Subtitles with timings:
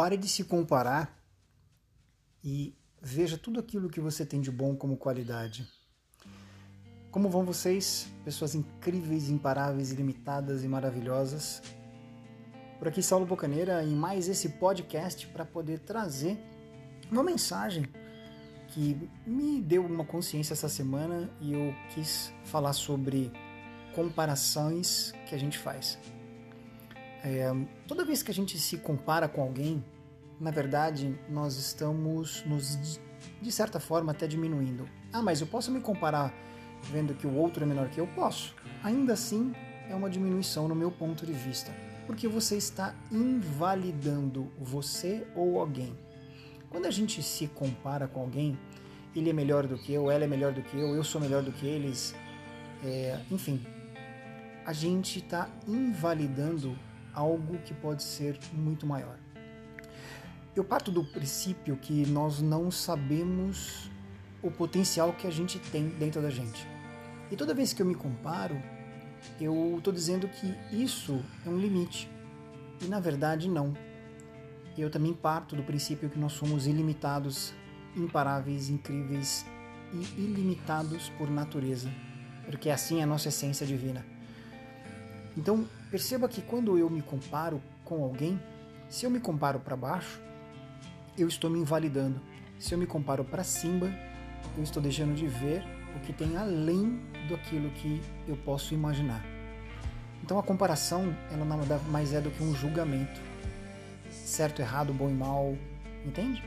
[0.00, 1.14] Pare de se comparar
[2.42, 5.68] e veja tudo aquilo que você tem de bom como qualidade.
[7.10, 11.60] Como vão vocês, pessoas incríveis, imparáveis, ilimitadas e maravilhosas?
[12.78, 16.38] Por aqui, Saulo Bocaneira, em mais esse podcast para poder trazer
[17.12, 17.84] uma mensagem
[18.68, 23.30] que me deu uma consciência essa semana e eu quis falar sobre
[23.94, 25.98] comparações que a gente faz.
[27.22, 27.50] É,
[27.86, 29.84] toda vez que a gente se compara com alguém,
[30.40, 32.98] na verdade, nós estamos nos,
[33.40, 34.88] de certa forma, até diminuindo.
[35.12, 36.32] Ah, mas eu posso me comparar
[36.84, 38.06] vendo que o outro é menor que eu?
[38.06, 38.54] Posso.
[38.82, 39.52] Ainda assim,
[39.88, 41.70] é uma diminuição no meu ponto de vista,
[42.06, 45.94] porque você está invalidando você ou alguém.
[46.70, 48.58] Quando a gente se compara com alguém,
[49.14, 51.42] ele é melhor do que eu, ela é melhor do que eu, eu sou melhor
[51.42, 52.14] do que eles,
[52.84, 53.60] é, enfim,
[54.64, 56.78] a gente está invalidando
[57.14, 59.18] algo que pode ser muito maior.
[60.54, 63.90] Eu parto do princípio que nós não sabemos
[64.42, 66.66] o potencial que a gente tem dentro da gente.
[67.30, 68.60] E toda vez que eu me comparo,
[69.40, 72.10] eu estou dizendo que isso é um limite.
[72.82, 73.74] E na verdade, não.
[74.76, 77.52] Eu também parto do princípio que nós somos ilimitados,
[77.96, 79.44] imparáveis, incríveis
[79.92, 81.90] e ilimitados por natureza,
[82.46, 84.04] porque assim é a nossa essência divina.
[85.36, 88.40] Então, perceba que quando eu me comparo com alguém,
[88.88, 90.20] se eu me comparo para baixo,
[91.16, 92.20] eu estou me invalidando.
[92.58, 93.92] Se eu me comparo para cima,
[94.56, 95.64] eu estou deixando de ver
[95.96, 99.24] o que tem além daquilo que eu posso imaginar.
[100.22, 103.20] Então a comparação, ela nada mais é do que um julgamento.
[104.10, 105.56] Certo, errado, bom e mal,
[106.04, 106.42] entende?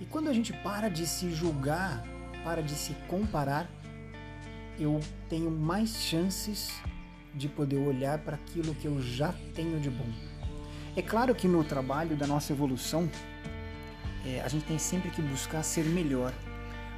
[0.00, 2.02] E quando a gente para de se julgar,
[2.42, 3.68] para de se comparar,
[4.78, 6.72] eu tenho mais chances
[7.34, 10.06] de poder olhar para aquilo que eu já tenho de bom.
[10.96, 13.08] É claro que no trabalho da nossa evolução,
[14.26, 16.32] é, a gente tem sempre que buscar ser melhor.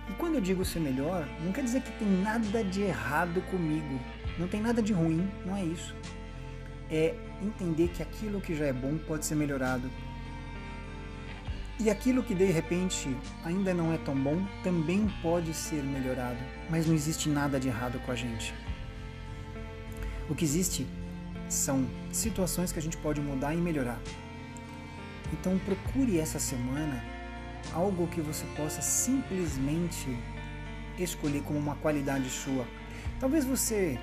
[0.08, 4.00] E quando eu digo ser melhor, não quer dizer que tem nada de errado comigo,
[4.38, 5.94] não tem nada de ruim, não é isso.
[6.90, 9.90] É entender que aquilo que já é bom pode ser melhorado.
[11.78, 13.14] E aquilo que de repente
[13.44, 16.38] ainda não é tão bom também pode ser melhorado,
[16.70, 18.54] mas não existe nada de errado com a gente.
[20.28, 20.86] O que existe
[21.48, 24.00] são situações que a gente pode mudar e melhorar.
[25.32, 27.02] Então procure essa semana
[27.72, 30.16] algo que você possa simplesmente
[30.98, 32.66] escolher como uma qualidade sua.
[33.18, 33.98] Talvez você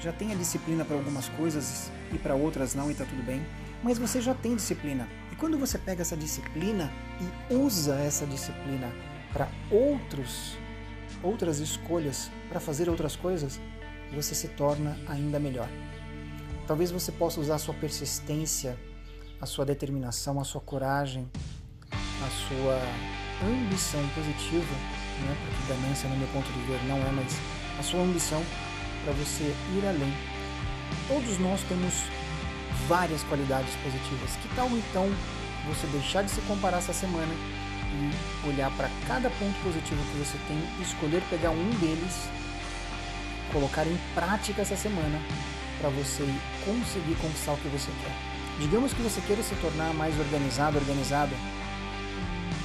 [0.00, 3.44] já tenha disciplina para algumas coisas e para outras não e está tudo bem,
[3.82, 5.08] mas você já tem disciplina.
[5.32, 6.92] E quando você pega essa disciplina
[7.50, 8.92] e usa essa disciplina
[9.32, 10.56] para outros
[11.22, 13.60] outras escolhas, para fazer outras coisas,
[14.14, 15.68] você se torna ainda melhor.
[16.66, 18.78] Talvez você possa usar a sua persistência,
[19.40, 21.28] a sua determinação, a sua coragem,
[21.92, 22.80] a sua
[23.48, 24.74] ambição positiva,
[25.24, 25.36] né?
[25.44, 27.36] porque ganância, no meu ponto de ver, não é, mas
[27.78, 28.42] a sua ambição
[29.04, 30.12] para você ir além.
[31.06, 31.94] Todos nós temos
[32.86, 34.36] várias qualidades positivas.
[34.36, 35.08] Que tal então
[35.66, 40.38] você deixar de se comparar essa semana e olhar para cada ponto positivo que você
[40.46, 42.28] tem, escolher pegar um deles
[43.52, 45.20] colocar em prática essa semana
[45.80, 46.24] para você
[46.64, 48.12] conseguir conquistar o que você quer.
[48.60, 51.32] Digamos que você queira se tornar mais organizado, organizada,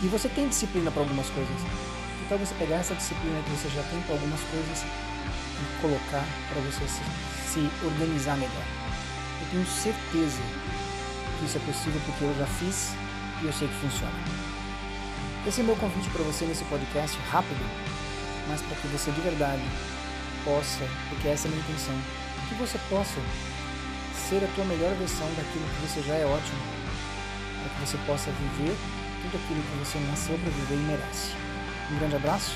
[0.02, 1.56] e você tem disciplina para algumas coisas.
[2.26, 6.62] Então você pegar essa disciplina que você já tem para algumas coisas e colocar para
[6.62, 8.66] você se, se organizar melhor.
[9.42, 10.42] Eu tenho certeza
[11.40, 12.96] que isso é possível porque eu já fiz
[13.42, 14.14] e eu sei que funciona.
[15.46, 17.64] Esse é meu convite para você nesse podcast rápido,
[18.48, 19.62] mas para que você de verdade
[20.44, 21.96] possa, porque essa é a minha intenção,
[22.48, 23.20] que você possa
[24.30, 26.59] ser a tua melhor versão daquilo que você já é ótimo,
[27.62, 28.76] para que você possa viver
[29.22, 31.31] tudo aquilo que você nasceu para viver e merece.
[31.92, 32.56] Um grande abraço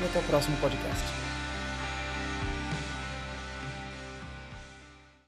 [0.00, 1.27] e até o próximo podcast.